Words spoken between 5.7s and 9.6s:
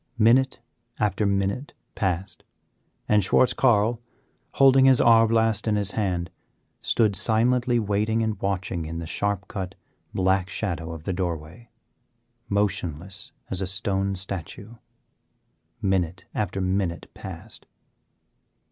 his hand, stood silently waiting and watching in the sharp